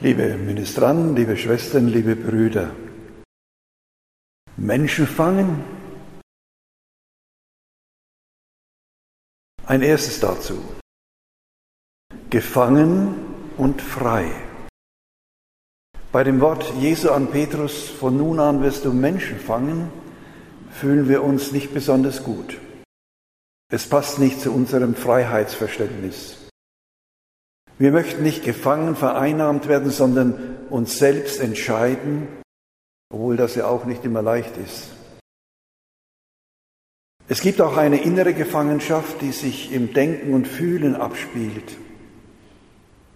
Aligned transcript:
Liebe 0.00 0.36
Ministranten, 0.36 1.16
liebe 1.16 1.36
Schwestern, 1.36 1.88
liebe 1.88 2.14
Brüder, 2.14 2.72
Menschen 4.56 5.08
fangen. 5.08 5.64
Ein 9.66 9.82
erstes 9.82 10.20
dazu. 10.20 10.62
Gefangen 12.30 13.16
und 13.56 13.82
frei. 13.82 14.30
Bei 16.12 16.22
dem 16.22 16.40
Wort 16.40 16.72
Jesu 16.80 17.10
an 17.10 17.32
Petrus, 17.32 17.88
von 17.88 18.16
nun 18.16 18.38
an 18.38 18.62
wirst 18.62 18.84
du 18.84 18.92
Menschen 18.92 19.40
fangen, 19.40 19.90
fühlen 20.70 21.08
wir 21.08 21.24
uns 21.24 21.50
nicht 21.50 21.74
besonders 21.74 22.22
gut. 22.22 22.56
Es 23.68 23.88
passt 23.88 24.20
nicht 24.20 24.40
zu 24.40 24.52
unserem 24.52 24.94
Freiheitsverständnis. 24.94 26.47
Wir 27.78 27.92
möchten 27.92 28.24
nicht 28.24 28.44
gefangen, 28.44 28.96
vereinnahmt 28.96 29.68
werden, 29.68 29.90
sondern 29.90 30.34
uns 30.68 30.98
selbst 30.98 31.40
entscheiden, 31.40 32.26
obwohl 33.10 33.36
das 33.36 33.54
ja 33.54 33.66
auch 33.66 33.84
nicht 33.84 34.04
immer 34.04 34.20
leicht 34.20 34.56
ist. 34.56 34.88
Es 37.28 37.40
gibt 37.40 37.60
auch 37.60 37.76
eine 37.76 38.02
innere 38.02 38.34
Gefangenschaft, 38.34 39.20
die 39.20 39.32
sich 39.32 39.72
im 39.72 39.92
Denken 39.92 40.34
und 40.34 40.48
Fühlen 40.48 40.96
abspielt. 40.96 41.76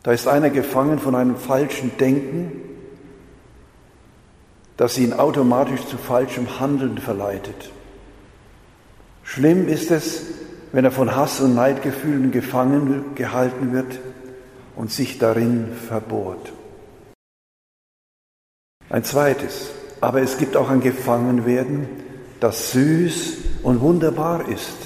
Da 0.05 0.13
ist 0.13 0.29
einer 0.29 0.51
gefangen 0.51 0.99
von 0.99 1.15
einem 1.15 1.37
falschen 1.37 1.97
Denken, 1.99 2.53
das 4.77 4.97
ihn 4.99 5.13
automatisch 5.13 5.87
zu 5.87 5.97
falschem 5.97 6.61
Handeln 6.61 6.99
verleitet. 6.99 7.73
Schlimm 9.25 9.67
ist 9.67 9.91
es, 9.91 10.25
wenn 10.73 10.85
er 10.85 10.91
von 10.93 11.17
Hass 11.17 11.41
und 11.41 11.55
Neidgefühlen 11.55 12.31
gefangen 12.31 13.15
gehalten 13.15 13.73
wird 13.73 13.99
und 14.77 14.91
sich 14.91 15.19
darin 15.19 15.73
verbohrt. 15.75 16.53
Ein 18.89 19.05
zweites, 19.05 19.71
aber 20.01 20.21
es 20.21 20.39
gibt 20.39 20.57
auch 20.57 20.69
ein 20.69 20.81
Gefangenwerden, 20.81 21.89
das 22.41 22.73
süß 22.73 23.39
und 23.63 23.81
wunderbar 23.81 24.49
ist. 24.49 24.77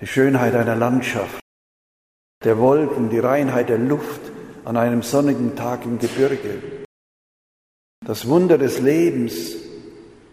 Die 0.00 0.06
Schönheit 0.06 0.54
einer 0.54 0.76
Landschaft, 0.76 1.40
der 2.42 2.58
Wolken, 2.58 3.10
die 3.10 3.18
Reinheit 3.18 3.68
der 3.68 3.78
Luft 3.78 4.20
an 4.64 4.76
einem 4.76 5.02
sonnigen 5.02 5.56
Tag 5.56 5.84
im 5.84 5.98
Gebirge, 5.98 6.62
das 8.04 8.26
Wunder 8.26 8.56
des 8.56 8.80
Lebens, 8.80 9.54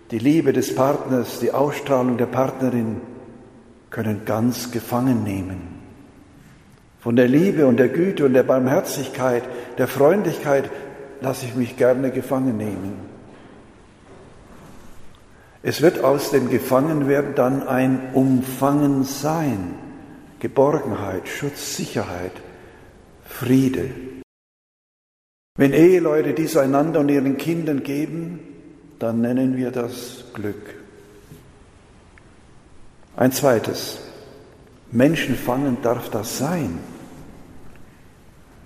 die 0.10 0.20
Liebe 0.20 0.54
des 0.54 0.74
Partners, 0.74 1.40
die 1.42 1.52
Ausstrahlung 1.52 2.18
der 2.18 2.28
Partnerin 2.28 3.02
können 3.90 4.24
ganz 4.24 4.72
gefangen 4.72 5.24
nehmen. 5.24 5.77
Von 7.00 7.16
der 7.16 7.28
Liebe 7.28 7.68
und 7.68 7.78
der 7.78 7.90
Güte 7.90 8.26
und 8.26 8.34
der 8.34 8.44
Barmherzigkeit, 8.44 9.44
der 9.78 9.88
Freundlichkeit 9.88 10.70
lasse 11.22 11.46
ich 11.46 11.56
mich 11.56 11.78
gerne 11.78 12.12
gefangen 12.12 12.58
nehmen. 12.58 12.94
Es 15.64 15.82
wird 15.82 16.04
aus 16.04 16.32
dem 16.32 16.50
Gefangenwerden 16.50 17.36
dann 17.36 17.68
ein 17.68 18.14
Umfangensein, 18.14 19.76
Geborgenheit, 20.40 21.28
Schutz, 21.28 21.76
Sicherheit, 21.76 22.32
Friede. 23.26 23.90
Wenn 25.58 25.74
Eheleute 25.74 26.34
dies 26.34 26.56
einander 26.56 27.00
und 27.00 27.10
ihren 27.10 27.38
Kindern 27.38 27.84
geben, 27.84 28.40
dann 29.00 29.22
nennen 29.22 29.58
wir 29.58 29.72
das 29.72 30.26
Glück. 30.34 30.76
Ein 33.16 33.32
zweites, 33.32 34.00
Menschen 34.92 35.36
fangen 35.36 35.78
darf 35.82 36.10
das 36.10 36.38
sein. 36.38 36.80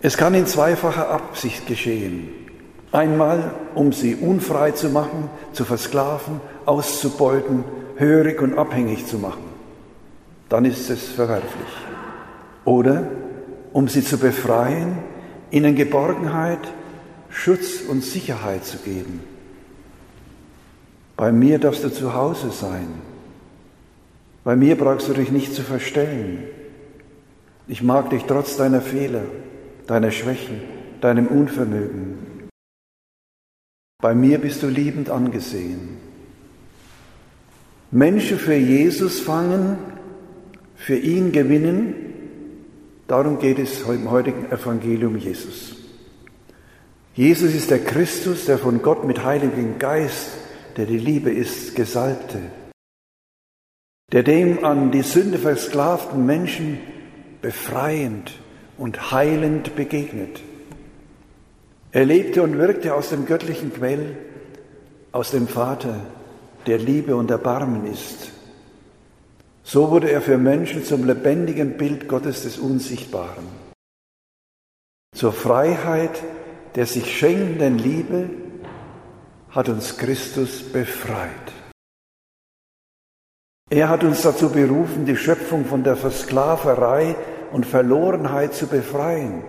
Es 0.02 0.18
kann 0.18 0.34
in 0.34 0.46
zweifacher 0.46 1.10
Absicht 1.10 1.68
geschehen. 1.68 2.30
Einmal, 2.92 3.54
um 3.76 3.94
sie 3.94 4.16
unfrei 4.16 4.72
zu 4.72 4.90
machen, 4.90 5.30
zu 5.54 5.64
versklaven, 5.64 6.42
auszubeuten, 6.66 7.64
hörig 7.96 8.42
und 8.42 8.58
abhängig 8.58 9.08
zu 9.08 9.18
machen. 9.18 9.46
Dann 10.50 10.66
ist 10.66 10.90
es 10.90 11.10
verwerflich. 11.10 11.70
Oder 12.66 13.08
um 13.74 13.88
sie 13.88 14.04
zu 14.04 14.18
befreien, 14.18 14.98
ihnen 15.52 15.76
Geborgenheit, 15.76 16.60
Schutz 17.30 17.82
und 17.88 18.04
Sicherheit 18.04 18.66
zu 18.66 18.78
geben. 18.78 19.22
Bei 21.16 21.32
mir 21.32 21.60
darfst 21.60 21.84
du 21.84 21.90
zu 21.90 22.14
Hause 22.14 22.52
sein. 22.52 23.11
Bei 24.44 24.56
mir 24.56 24.76
brauchst 24.76 25.08
du 25.08 25.14
dich 25.14 25.32
nicht 25.32 25.54
zu 25.54 25.62
verstellen. 25.62 26.44
Ich 27.68 27.84
mag 27.84 28.10
dich 28.10 28.24
trotz 28.24 28.58
deiner 28.58 28.82
Fehler, 28.82 29.24
deiner 29.88 30.12
Schwächen, 30.12 30.62
deinem 31.00 31.28
Unvermögen. 31.28 32.50
Bei 34.02 34.16
mir 34.16 34.40
bist 34.40 34.64
du 34.64 34.68
liebend 34.68 35.10
angesehen. 35.10 35.98
Menschen 37.92 38.40
für 38.40 38.56
Jesus 38.56 39.20
fangen, 39.20 39.78
für 40.76 40.96
ihn 40.96 41.32
gewinnen, 41.32 41.94
darum 43.08 43.38
geht 43.38 43.60
es 43.60 43.82
im 43.82 44.10
heutigen 44.10 44.52
Evangelium 44.52 45.18
Jesus. 45.18 45.76
Jesus 47.14 47.54
ist 47.54 47.70
der 47.70 47.84
Christus, 47.84 48.46
der 48.46 48.58
von 48.58 48.82
Gott 48.82 49.04
mit 49.06 49.24
Heiligem 49.24 49.78
Geist, 49.78 50.30
der 50.78 50.86
die 50.86 50.98
Liebe 50.98 51.30
ist, 51.30 51.76
Gesalbte, 51.76 52.40
der 54.12 54.24
dem 54.24 54.64
an 54.66 54.92
die 54.92 55.04
Sünde 55.04 55.38
versklavten 55.38 56.26
Menschen 56.26 56.80
befreiend 57.42 58.34
und 58.78 59.12
heilend 59.12 59.76
begegnet. 59.76 60.42
Er 61.92 62.06
lebte 62.06 62.44
und 62.44 62.58
wirkte 62.58 62.94
aus 62.94 63.10
dem 63.10 63.26
göttlichen 63.26 63.74
Quell, 63.74 64.18
aus 65.12 65.32
dem 65.32 65.48
Vater, 65.48 65.96
der 66.68 66.78
Liebe 66.78 67.16
und 67.16 67.32
Erbarmen 67.32 67.86
ist. 67.92 68.32
So 69.64 69.90
wurde 69.90 70.12
er 70.12 70.22
für 70.22 70.38
Menschen 70.38 70.84
zum 70.84 71.06
lebendigen 71.06 71.78
Bild 71.78 72.08
Gottes 72.08 72.44
des 72.44 72.58
Unsichtbaren, 72.60 73.46
zur 75.16 75.34
Freiheit 75.34 76.22
der 76.76 76.86
sich 76.86 77.18
schenkenden 77.18 77.78
Liebe 77.78 78.30
hat 79.50 79.68
uns 79.68 79.98
Christus 79.98 80.64
befreit. 80.64 81.30
Er 83.72 83.88
hat 83.88 84.04
uns 84.04 84.22
dazu 84.22 84.50
berufen, 84.50 85.06
die 85.06 85.16
Schöpfung 85.16 85.64
von 85.64 85.82
der 85.86 85.96
Versklaverei 85.96 87.16
und 87.54 87.66
Verlorenheit 87.66 88.54
zu 88.54 88.68
befreien, 88.68 89.44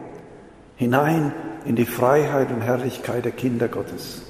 hinein 0.77 1.33
in 1.65 1.75
die 1.75 1.87
Freiheit 1.87 2.53
und 2.53 2.61
Herrlichkeit 2.61 3.25
der 3.25 3.33
Kinder 3.33 3.67
Gottes. 3.67 4.23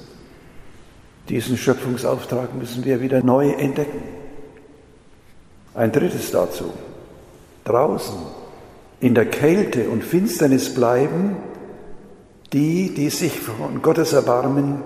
Diesen 1.29 1.59
Schöpfungsauftrag 1.59 2.55
müssen 2.55 2.87
wir 2.87 3.03
wieder 3.03 3.23
neu 3.23 3.51
entdecken. 3.51 4.03
Ein 5.75 5.93
drittes 5.93 6.31
dazu. 6.31 6.73
Draußen 7.65 8.17
in 9.01 9.15
der 9.15 9.27
Kälte 9.27 9.91
und 9.91 10.03
Finsternis 10.03 10.73
bleiben, 10.73 11.37
die, 12.55 12.95
die 12.95 13.11
sich 13.11 13.41
von 13.41 13.83
Gottes 13.83 14.15
Erbarmen 14.15 14.81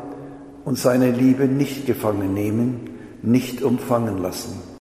und 0.65 0.77
seine 0.77 1.13
Liebe 1.13 1.45
nicht 1.45 1.87
gefangen 1.87 2.35
nehmen, 2.35 2.91
nicht 3.23 3.63
umfangen 3.63 4.19
lassen. 4.19 4.76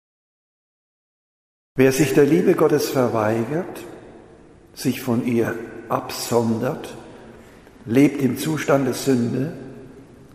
Wer 1.75 1.93
sich 1.93 2.13
der 2.13 2.25
Liebe 2.25 2.53
Gottes 2.53 2.89
verweigert, 2.89 3.85
sich 4.73 5.01
von 5.01 5.25
ihr 5.25 5.55
absondert, 5.87 6.95
lebt 7.85 8.21
im 8.21 8.37
Zustand 8.37 8.87
der 8.87 8.93
Sünde 8.93 9.53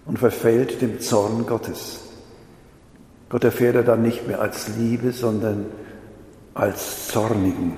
und 0.07 0.19
verfällt 0.19 0.81
dem 0.81 1.01
Zorn 1.01 1.45
Gottes. 1.47 2.01
Gott 3.29 3.45
erfährt 3.45 3.75
er 3.75 3.83
dann 3.83 4.03
nicht 4.03 4.27
mehr 4.27 4.41
als 4.41 4.69
Liebe, 4.79 5.13
sondern 5.13 5.67
als 6.55 7.09
Zornigen. 7.09 7.77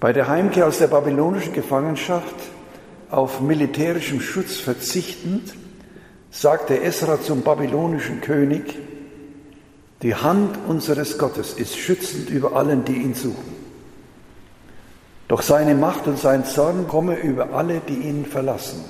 Bei 0.00 0.12
der 0.12 0.26
Heimkehr 0.26 0.66
aus 0.66 0.78
der 0.78 0.88
babylonischen 0.88 1.52
Gefangenschaft 1.52 2.34
auf 3.10 3.40
militärischem 3.40 4.20
Schutz 4.20 4.56
verzichtend, 4.56 5.54
sagte 6.30 6.80
Esra 6.80 7.20
zum 7.20 7.42
babylonischen 7.42 8.20
König, 8.22 8.76
die 10.02 10.14
Hand 10.14 10.58
unseres 10.66 11.18
Gottes 11.18 11.54
ist 11.54 11.76
schützend 11.76 12.30
über 12.30 12.54
allen, 12.54 12.84
die 12.84 12.96
ihn 12.96 13.14
suchen. 13.14 13.60
Doch 15.28 15.42
seine 15.42 15.74
Macht 15.74 16.06
und 16.06 16.18
sein 16.18 16.44
Zorn 16.44 16.88
komme 16.88 17.20
über 17.20 17.52
alle, 17.52 17.80
die 17.80 17.98
ihn 17.98 18.24
verlassen. 18.24 18.84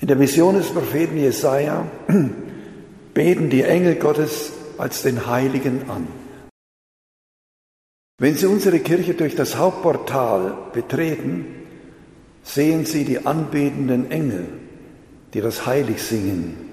In 0.00 0.08
der 0.08 0.18
Vision 0.18 0.56
des 0.56 0.70
Propheten 0.70 1.16
Jesaja 1.16 1.86
beten 3.14 3.48
die 3.48 3.62
Engel 3.62 3.94
Gottes 3.94 4.52
als 4.76 5.02
den 5.02 5.26
Heiligen 5.26 5.88
an. 5.88 6.08
Wenn 8.18 8.34
Sie 8.34 8.46
unsere 8.46 8.80
Kirche 8.80 9.14
durch 9.14 9.34
das 9.34 9.56
Hauptportal 9.56 10.56
betreten, 10.72 11.46
sehen 12.42 12.84
Sie 12.84 13.04
die 13.04 13.26
anbetenden 13.26 14.10
Engel, 14.10 14.46
die 15.32 15.40
das 15.40 15.66
Heilig 15.66 16.02
singen. 16.02 16.63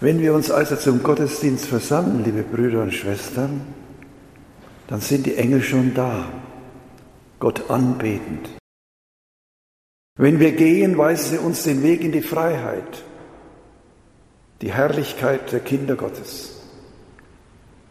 Wenn 0.00 0.20
wir 0.20 0.32
uns 0.32 0.50
also 0.50 0.76
zum 0.76 1.02
Gottesdienst 1.02 1.66
versammeln, 1.66 2.22
liebe 2.24 2.44
Brüder 2.44 2.82
und 2.82 2.94
Schwestern, 2.94 3.62
dann 4.86 5.00
sind 5.00 5.26
die 5.26 5.34
Engel 5.34 5.60
schon 5.60 5.92
da, 5.92 6.26
Gott 7.40 7.68
anbetend. 7.68 8.48
Wenn 10.16 10.38
wir 10.38 10.52
gehen, 10.52 10.96
weisen 10.96 11.30
sie 11.32 11.38
uns 11.38 11.64
den 11.64 11.82
Weg 11.82 12.04
in 12.04 12.12
die 12.12 12.22
Freiheit, 12.22 13.02
die 14.60 14.72
Herrlichkeit 14.72 15.50
der 15.52 15.60
Kinder 15.60 15.96
Gottes. 15.96 16.60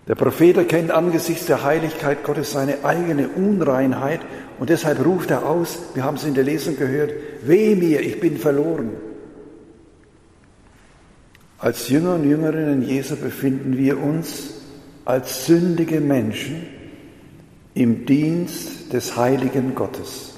Der 0.08 0.16
Prophet 0.16 0.56
erkennt 0.56 0.92
angesichts 0.92 1.48
der 1.48 1.64
Heiligkeit 1.64 2.24
Gottes 2.24 2.52
seine 2.52 2.86
eigene 2.86 3.28
Unreinheit 3.28 4.22
und 4.60 4.70
deshalb 4.70 5.06
ruft 5.06 5.32
er 5.32 5.46
aus, 5.46 5.80
wir 5.94 6.06
haben 6.06 6.16
es 6.16 6.24
in 6.24 6.36
der 6.36 6.46
Lesung 6.46 6.78
gehört, 6.78 7.12
weh 7.44 7.76
mir, 7.76 8.00
ich 8.00 8.22
bin 8.22 8.38
verloren. 8.38 8.92
Als 11.60 11.90
Jünger 11.90 12.16
und 12.16 12.30
Jüngerinnen 12.30 12.84
Jesu 12.84 13.16
befinden 13.16 13.78
wir 13.78 14.00
uns 14.00 14.54
als 15.06 15.48
sündige 15.48 16.02
Menschen 16.02 16.68
im 17.74 18.06
Dienst 18.06 18.94
des 18.94 19.18
heiligen 19.18 19.74
Gottes. 19.74 20.36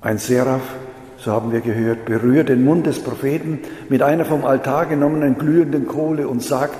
Ein 0.00 0.18
Seraph, 0.18 0.76
so 1.18 1.32
haben 1.32 1.50
wir 1.50 1.62
gehört, 1.62 2.04
berührt 2.04 2.48
den 2.48 2.64
Mund 2.64 2.86
des 2.86 3.00
Propheten 3.00 3.58
mit 3.88 4.02
einer 4.02 4.24
vom 4.24 4.44
Altar 4.44 4.86
genommenen 4.86 5.36
glühenden 5.36 5.86
Kohle 5.86 6.28
und 6.28 6.42
sagt, 6.42 6.78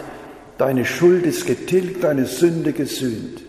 deine 0.56 0.84
Schuld 0.84 1.26
ist 1.26 1.46
getilgt, 1.46 2.04
deine 2.04 2.26
Sünde 2.26 2.72
gesühnt. 2.72 3.42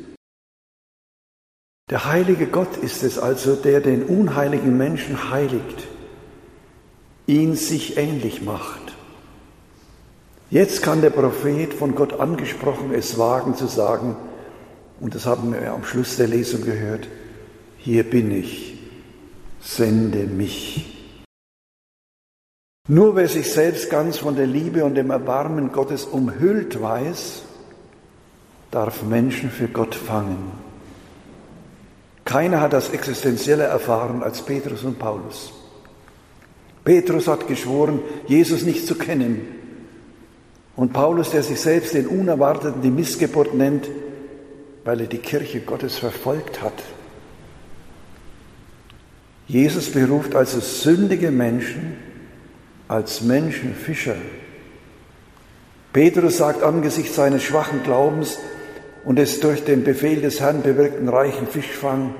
Der 1.91 2.05
heilige 2.05 2.47
Gott 2.47 2.77
ist 2.77 3.03
es 3.03 3.19
also, 3.19 3.55
der 3.55 3.81
den 3.81 4.03
unheiligen 4.03 4.77
Menschen 4.77 5.29
heiligt, 5.29 5.87
ihn 7.27 7.55
sich 7.55 7.97
ähnlich 7.97 8.41
macht. 8.41 8.90
Jetzt 10.51 10.83
kann 10.83 11.01
der 11.01 11.11
Prophet 11.11 11.73
von 11.73 11.95
Gott 11.95 12.19
angesprochen 12.19 12.93
es 12.93 13.17
wagen 13.17 13.55
zu 13.55 13.67
sagen, 13.67 14.17
und 14.99 15.15
das 15.15 15.25
haben 15.25 15.53
wir 15.53 15.71
am 15.71 15.85
Schluss 15.85 16.17
der 16.17 16.27
Lesung 16.27 16.65
gehört, 16.65 17.07
hier 17.77 18.03
bin 18.03 18.31
ich, 18.31 18.77
sende 19.61 20.27
mich. 20.27 21.23
Nur 22.89 23.15
wer 23.15 23.29
sich 23.29 23.49
selbst 23.49 23.89
ganz 23.89 24.17
von 24.17 24.35
der 24.35 24.45
Liebe 24.45 24.83
und 24.83 24.95
dem 24.95 25.09
Erbarmen 25.09 25.71
Gottes 25.71 26.03
umhüllt 26.03 26.81
weiß, 26.81 27.43
darf 28.71 29.03
Menschen 29.03 29.51
für 29.51 29.69
Gott 29.69 29.95
fangen. 29.95 30.51
Keiner 32.25 32.59
hat 32.59 32.73
das 32.73 32.89
Existenzielle 32.89 33.63
erfahren 33.63 34.21
als 34.21 34.41
Petrus 34.41 34.83
und 34.83 34.99
Paulus. 34.99 35.53
Petrus 36.83 37.29
hat 37.29 37.47
geschworen, 37.47 37.99
Jesus 38.27 38.63
nicht 38.63 38.85
zu 38.85 38.95
kennen. 38.95 39.60
Und 40.75 40.93
Paulus, 40.93 41.31
der 41.31 41.43
sich 41.43 41.59
selbst 41.59 41.93
den 41.93 42.07
Unerwarteten 42.07 42.81
die 42.81 42.91
Missgeburt 42.91 43.53
nennt, 43.53 43.89
weil 44.83 45.01
er 45.01 45.07
die 45.07 45.17
Kirche 45.17 45.59
Gottes 45.61 45.97
verfolgt 45.97 46.61
hat. 46.61 46.81
Jesus 49.47 49.91
beruft 49.91 50.33
also 50.33 50.59
sündige 50.59 51.29
Menschen, 51.29 51.97
als 52.87 53.21
Menschenfischer. 53.21 54.15
Petrus 55.93 56.37
sagt 56.37 56.61
angesichts 56.61 57.15
seines 57.15 57.43
schwachen 57.43 57.83
Glaubens 57.83 58.37
und 59.05 59.17
des 59.17 59.39
durch 59.39 59.63
den 59.63 59.83
Befehl 59.83 60.21
des 60.21 60.41
Herrn 60.41 60.61
bewirkten 60.61 61.07
reichen 61.07 61.47
Fischfang, 61.47 62.13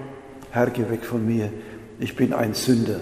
Herr, 0.51 0.69
geh 0.69 0.89
weg 0.89 1.03
von 1.05 1.25
mir, 1.25 1.51
ich 1.99 2.15
bin 2.15 2.33
ein 2.33 2.53
Sünder. 2.53 2.99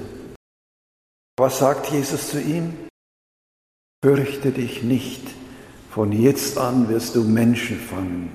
Was 1.38 1.60
sagt 1.60 1.88
Jesus 1.88 2.30
zu 2.30 2.40
ihm? 2.40 2.89
Fürchte 4.02 4.52
dich 4.52 4.82
nicht, 4.82 5.28
von 5.90 6.14
jetzt 6.14 6.58
an 6.58 6.88
wirst 6.88 7.16
du 7.16 7.24
Menschen 7.24 7.78
fangen. 7.78 8.30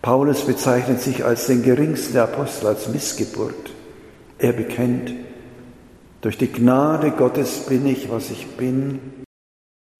Paulus 0.00 0.46
bezeichnet 0.46 1.00
sich 1.00 1.24
als 1.24 1.48
den 1.48 1.64
geringsten 1.64 2.12
der 2.12 2.24
Apostel, 2.24 2.68
als 2.68 2.88
Missgeburt. 2.88 3.72
Er 4.38 4.52
bekennt, 4.52 5.12
durch 6.20 6.38
die 6.38 6.52
Gnade 6.52 7.10
Gottes 7.10 7.66
bin 7.66 7.84
ich, 7.86 8.08
was 8.12 8.30
ich 8.30 8.46
bin, 8.46 9.00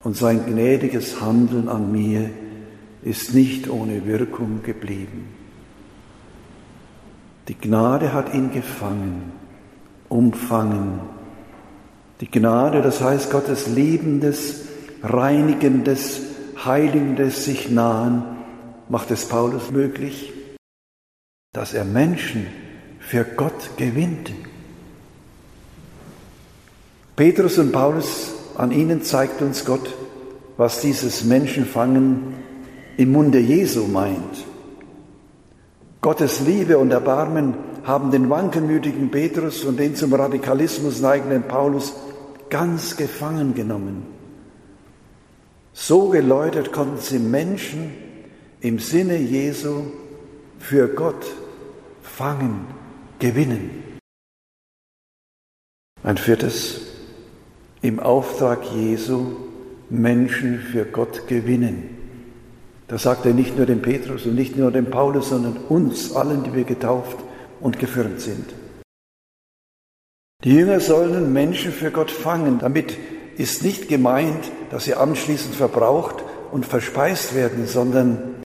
und 0.05 0.15
sein 0.15 0.45
gnädiges 0.45 1.19
Handeln 1.19 1.67
an 1.67 1.91
mir 1.91 2.29
ist 3.01 3.33
nicht 3.33 3.69
ohne 3.69 4.05
Wirkung 4.05 4.63
geblieben. 4.63 5.27
Die 7.49 7.57
Gnade 7.57 8.13
hat 8.13 8.33
ihn 8.33 8.51
gefangen, 8.51 9.33
umfangen. 10.07 11.22
Die 12.23 12.31
Gnade, 12.31 12.81
das 12.81 13.01
heißt 13.01 13.31
Gottes 13.31 13.67
liebendes, 13.67 14.61
reinigendes, 15.03 16.21
heiligendes 16.63 17.43
sich 17.43 17.69
nahen, 17.69 18.23
macht 18.87 19.11
es 19.11 19.25
Paulus 19.25 19.71
möglich, 19.71 20.31
dass 21.51 21.73
er 21.73 21.83
Menschen 21.83 22.47
für 23.01 23.25
Gott 23.25 23.71
gewinnt. 23.75 24.31
Petrus 27.17 27.57
und 27.57 27.73
Paulus, 27.73 28.31
an 28.57 28.71
ihnen 28.71 29.03
zeigt 29.03 29.41
uns 29.41 29.65
Gott, 29.65 29.93
was 30.55 30.79
dieses 30.79 31.25
Menschenfangen 31.25 32.35
im 32.95 33.11
Munde 33.11 33.39
Jesu 33.39 33.85
meint. 33.87 34.45
Gottes 35.99 36.39
Liebe 36.39 36.77
und 36.77 36.91
Erbarmen 36.91 37.55
haben 37.83 38.11
den 38.11 38.29
wankelmütigen 38.29 39.11
Petrus 39.11 39.65
und 39.65 39.77
den 39.77 39.97
zum 39.97 40.13
Radikalismus 40.13 41.01
neigenden 41.01 41.43
Paulus 41.43 41.93
ganz 42.53 42.97
gefangen 42.97 43.55
genommen. 43.55 44.03
So 45.73 46.09
geläutert 46.09 46.71
konnten 46.71 46.99
sie 46.99 47.17
Menschen 47.17 47.91
im 48.61 48.77
Sinne 48.77 49.17
Jesu 49.17 49.85
für 50.59 50.87
Gott 50.87 51.25
fangen, 52.03 52.67
gewinnen. 53.17 53.71
Ein 56.03 56.17
viertes, 56.17 56.81
im 57.81 57.99
Auftrag 57.99 58.63
Jesu 58.65 59.31
Menschen 59.89 60.59
für 60.59 60.85
Gott 60.85 61.27
gewinnen. 61.27 61.89
Das 62.87 63.01
sagt 63.01 63.25
er 63.25 63.33
nicht 63.33 63.57
nur 63.57 63.65
dem 63.65 63.81
Petrus 63.81 64.27
und 64.27 64.35
nicht 64.35 64.55
nur 64.57 64.69
dem 64.69 64.91
Paulus, 64.91 65.29
sondern 65.29 65.57
uns 65.69 66.15
allen, 66.15 66.43
die 66.43 66.53
wir 66.53 66.65
getauft 66.65 67.17
und 67.61 67.79
geführt 67.79 68.21
sind. 68.21 68.45
Die 70.43 70.53
Jünger 70.53 70.79
sollen 70.79 71.31
Menschen 71.31 71.71
für 71.71 71.91
Gott 71.91 72.11
fangen. 72.11 72.59
Damit 72.59 72.97
ist 73.37 73.63
nicht 73.63 73.87
gemeint, 73.87 74.51
dass 74.69 74.85
sie 74.85 74.95
anschließend 74.95 75.55
verbraucht 75.55 76.23
und 76.51 76.65
verspeist 76.65 77.33
werden, 77.33 77.65
sondern 77.65 78.41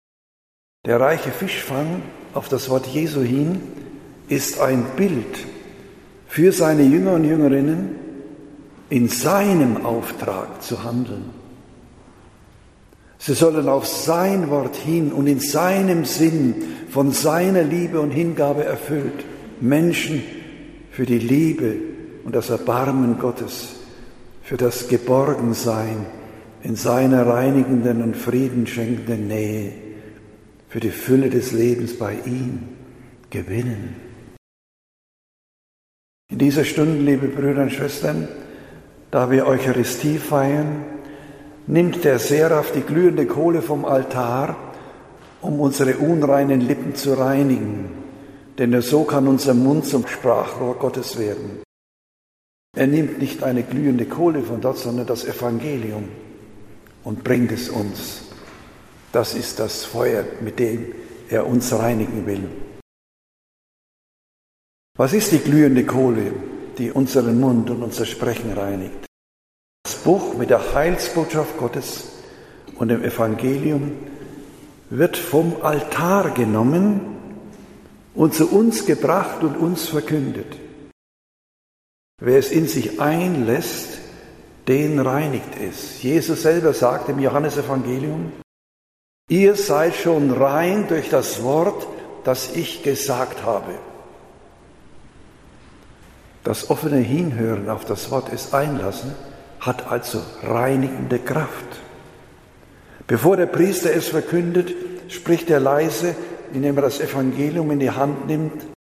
der 0.84 1.00
reiche 1.00 1.30
Fischfang 1.30 2.02
auf 2.34 2.48
das 2.48 2.68
Wort 2.68 2.86
Jesu 2.86 3.22
hin 3.22 3.62
ist 4.28 4.60
ein 4.60 4.84
Bild 4.96 5.46
für 6.28 6.52
seine 6.52 6.82
Jünger 6.82 7.14
und 7.14 7.24
Jüngerinnen, 7.24 7.96
in 8.90 9.08
seinem 9.08 9.84
Auftrag 9.84 10.62
zu 10.62 10.84
handeln. 10.84 11.30
Sie 13.18 13.34
sollen 13.34 13.68
auf 13.68 13.86
sein 13.86 14.50
Wort 14.50 14.76
hin 14.76 15.12
und 15.12 15.26
in 15.26 15.40
seinem 15.40 16.04
Sinn 16.04 16.54
von 16.90 17.10
seiner 17.10 17.62
Liebe 17.62 18.00
und 18.00 18.10
Hingabe 18.10 18.64
erfüllt 18.64 19.24
Menschen 19.60 20.22
für 20.90 21.06
die 21.06 21.18
Liebe 21.18 21.76
und 22.26 22.34
das 22.34 22.50
Erbarmen 22.50 23.20
Gottes, 23.20 23.76
für 24.42 24.56
das 24.56 24.88
Geborgensein 24.88 26.06
in 26.64 26.74
seiner 26.74 27.24
reinigenden 27.24 28.02
und 28.02 28.16
friedenschenkenden 28.16 29.28
Nähe, 29.28 29.72
für 30.68 30.80
die 30.80 30.90
Fülle 30.90 31.30
des 31.30 31.52
Lebens 31.52 31.96
bei 31.96 32.14
ihm 32.26 32.64
gewinnen. 33.30 33.94
In 36.28 36.38
dieser 36.38 36.64
Stunde, 36.64 36.98
liebe 36.98 37.28
Brüder 37.28 37.62
und 37.62 37.72
Schwestern, 37.72 38.26
da 39.12 39.30
wir 39.30 39.46
Eucharistie 39.46 40.18
feiern, 40.18 40.84
nimmt 41.68 42.02
der 42.02 42.18
Seraph 42.18 42.72
die 42.72 42.80
glühende 42.80 43.26
Kohle 43.26 43.62
vom 43.62 43.84
Altar, 43.84 44.56
um 45.42 45.60
unsere 45.60 45.98
unreinen 45.98 46.60
Lippen 46.60 46.96
zu 46.96 47.14
reinigen, 47.14 47.90
denn 48.58 48.70
nur 48.70 48.82
so 48.82 49.04
kann 49.04 49.28
unser 49.28 49.54
Mund 49.54 49.86
zum 49.86 50.08
Sprachrohr 50.08 50.74
Gottes 50.74 51.20
werden. 51.20 51.65
Er 52.76 52.86
nimmt 52.86 53.18
nicht 53.18 53.42
eine 53.42 53.64
glühende 53.64 54.06
Kohle 54.06 54.42
von 54.42 54.60
dort, 54.60 54.78
sondern 54.78 55.06
das 55.06 55.24
Evangelium 55.24 56.08
und 57.02 57.24
bringt 57.24 57.50
es 57.50 57.68
uns. 57.68 58.22
Das 59.10 59.34
ist 59.34 59.58
das 59.58 59.84
Feuer, 59.84 60.24
mit 60.40 60.60
dem 60.60 60.94
er 61.28 61.46
uns 61.46 61.72
reinigen 61.72 62.26
will. 62.26 62.48
Was 64.96 65.12
ist 65.12 65.32
die 65.32 65.38
glühende 65.38 65.84
Kohle? 65.84 66.32
die 66.78 66.90
unseren 66.90 67.40
Mund 67.40 67.70
und 67.70 67.82
unser 67.82 68.06
Sprechen 68.06 68.52
reinigt. 68.52 69.06
Das 69.84 69.96
Buch 69.96 70.34
mit 70.36 70.50
der 70.50 70.74
Heilsbotschaft 70.74 71.56
Gottes 71.58 72.12
und 72.76 72.88
dem 72.88 73.02
Evangelium 73.02 73.92
wird 74.90 75.16
vom 75.16 75.56
Altar 75.62 76.30
genommen 76.30 77.00
und 78.14 78.34
zu 78.34 78.48
uns 78.48 78.86
gebracht 78.86 79.42
und 79.42 79.56
uns 79.56 79.88
verkündet. 79.88 80.56
Wer 82.18 82.38
es 82.38 82.50
in 82.50 82.66
sich 82.66 83.00
einlässt, 83.00 83.98
den 84.68 84.98
reinigt 84.98 85.60
es. 85.60 86.02
Jesus 86.02 86.42
selber 86.42 86.72
sagt 86.72 87.08
im 87.08 87.18
Johannesevangelium, 87.18 88.32
ihr 89.28 89.54
seid 89.54 89.94
schon 89.94 90.30
rein 90.30 90.88
durch 90.88 91.10
das 91.10 91.42
Wort, 91.42 91.86
das 92.24 92.56
ich 92.56 92.82
gesagt 92.82 93.44
habe. 93.44 93.74
Das 96.42 96.70
offene 96.70 96.98
Hinhören 96.98 97.68
auf 97.68 97.84
das 97.84 98.10
Wort, 98.10 98.32
es 98.32 98.54
einlassen, 98.54 99.14
hat 99.60 99.90
also 99.90 100.22
reinigende 100.42 101.18
Kraft. 101.18 101.66
Bevor 103.06 103.36
der 103.36 103.46
Priester 103.46 103.94
es 103.94 104.08
verkündet, 104.08 104.72
spricht 105.08 105.50
er 105.50 105.60
leise, 105.60 106.14
indem 106.52 106.76
er 106.76 106.82
das 106.82 107.00
Evangelium 107.00 107.70
in 107.72 107.80
die 107.80 107.90
Hand 107.90 108.26
nimmt. 108.26 108.75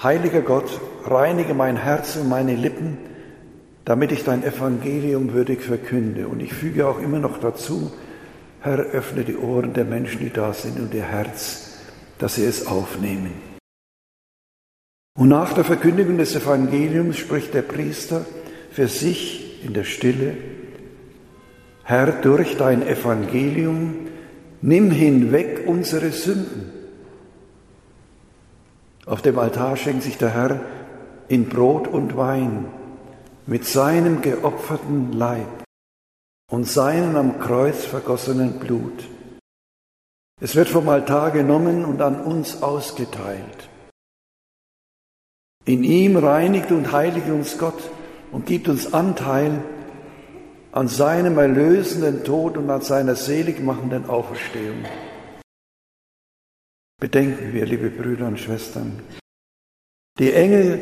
Heiliger 0.00 0.40
Gott, 0.40 0.80
reinige 1.04 1.54
mein 1.54 1.76
Herz 1.76 2.16
und 2.16 2.28
meine 2.28 2.56
Lippen, 2.56 2.98
damit 3.84 4.12
ich 4.12 4.24
dein 4.24 4.42
Evangelium 4.42 5.32
würdig 5.32 5.62
verkünde. 5.62 6.28
Und 6.28 6.40
ich 6.40 6.52
füge 6.52 6.86
auch 6.86 7.00
immer 7.00 7.18
noch 7.18 7.38
dazu, 7.38 7.92
Herr, 8.60 8.78
öffne 8.78 9.24
die 9.24 9.36
Ohren 9.36 9.74
der 9.74 9.84
Menschen, 9.84 10.20
die 10.20 10.30
da 10.30 10.52
sind 10.52 10.78
und 10.78 10.94
ihr 10.94 11.04
Herz, 11.04 11.78
dass 12.18 12.36
sie 12.36 12.44
es 12.44 12.66
aufnehmen. 12.66 13.32
Und 15.18 15.28
nach 15.28 15.52
der 15.52 15.64
Verkündigung 15.64 16.16
des 16.18 16.34
Evangeliums 16.34 17.18
spricht 17.18 17.54
der 17.54 17.62
Priester 17.62 18.24
für 18.70 18.88
sich 18.88 19.64
in 19.64 19.74
der 19.74 19.84
Stille, 19.84 20.36
Herr, 21.84 22.12
durch 22.12 22.56
dein 22.56 22.86
Evangelium 22.86 23.94
nimm 24.62 24.90
hinweg 24.90 25.64
unsere 25.66 26.10
Sünden. 26.10 26.81
Auf 29.04 29.20
dem 29.20 29.38
Altar 29.38 29.76
schenkt 29.76 30.04
sich 30.04 30.16
der 30.16 30.30
Herr 30.30 30.60
in 31.28 31.48
Brot 31.48 31.88
und 31.88 32.16
Wein 32.16 32.66
mit 33.46 33.66
seinem 33.66 34.22
geopferten 34.22 35.12
Leib 35.12 35.64
und 36.50 36.68
seinem 36.68 37.16
am 37.16 37.40
Kreuz 37.40 37.84
vergossenen 37.84 38.60
Blut. 38.60 39.08
Es 40.40 40.54
wird 40.54 40.68
vom 40.68 40.88
Altar 40.88 41.32
genommen 41.32 41.84
und 41.84 42.00
an 42.00 42.20
uns 42.20 42.62
ausgeteilt. 42.62 43.68
In 45.64 45.82
ihm 45.82 46.16
reinigt 46.16 46.70
und 46.70 46.92
heiligt 46.92 47.28
uns 47.28 47.58
Gott 47.58 47.90
und 48.30 48.46
gibt 48.46 48.68
uns 48.68 48.92
Anteil 48.92 49.62
an 50.72 50.88
seinem 50.88 51.38
erlösenden 51.38 52.24
Tod 52.24 52.56
und 52.56 52.70
an 52.70 52.82
seiner 52.82 53.14
seligmachenden 53.14 54.08
Auferstehung. 54.08 54.84
Bedenken 57.02 57.52
wir, 57.52 57.66
liebe 57.66 57.90
Brüder 57.90 58.28
und 58.28 58.38
Schwestern, 58.38 59.02
die 60.20 60.32
Engel 60.32 60.80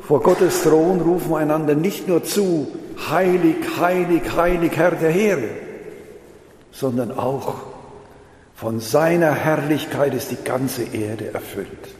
vor 0.00 0.22
Gottes 0.22 0.62
Thron 0.62 1.02
rufen 1.02 1.34
einander 1.34 1.74
nicht 1.74 2.08
nur 2.08 2.24
zu, 2.24 2.74
heilig, 3.10 3.56
heilig, 3.78 4.22
heilig, 4.34 4.74
Herr 4.74 4.92
der 4.92 5.10
Heere, 5.10 5.50
sondern 6.72 7.10
auch 7.12 7.60
von 8.54 8.80
seiner 8.80 9.34
Herrlichkeit 9.34 10.14
ist 10.14 10.30
die 10.30 10.42
ganze 10.42 10.84
Erde 10.84 11.34
erfüllt. 11.34 11.94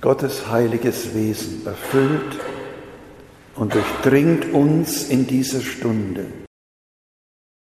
Gottes 0.00 0.48
heiliges 0.48 1.14
Wesen 1.14 1.66
erfüllt 1.66 2.40
und 3.56 3.74
durchdringt 3.74 4.50
uns 4.54 5.10
in 5.10 5.26
dieser 5.26 5.60
Stunde, 5.60 6.24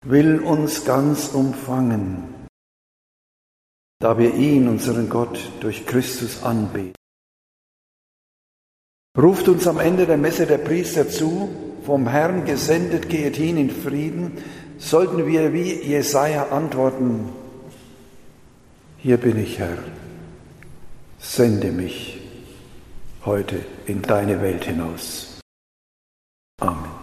will 0.04 0.40
uns 0.40 0.84
ganz 0.84 1.28
umfangen, 1.28 2.31
da 4.02 4.18
wir 4.18 4.34
ihn, 4.34 4.68
unseren 4.68 5.08
Gott, 5.08 5.38
durch 5.60 5.86
Christus 5.86 6.42
anbeten. 6.42 6.94
Ruft 9.16 9.48
uns 9.48 9.66
am 9.68 9.78
Ende 9.78 10.06
der 10.06 10.16
Messe 10.16 10.44
der 10.44 10.58
Priester 10.58 11.08
zu, 11.08 11.50
vom 11.86 12.08
Herrn 12.08 12.44
gesendet, 12.44 13.08
geht 13.08 13.36
hin 13.36 13.56
in 13.56 13.70
Frieden, 13.70 14.38
sollten 14.78 15.26
wir 15.26 15.52
wie 15.52 15.74
Jesaja 15.74 16.48
antworten, 16.48 17.28
hier 18.98 19.18
bin 19.18 19.38
ich 19.38 19.58
Herr, 19.58 19.78
sende 21.18 21.70
mich 21.70 22.20
heute 23.24 23.64
in 23.86 24.02
deine 24.02 24.40
Welt 24.42 24.64
hinaus. 24.64 25.31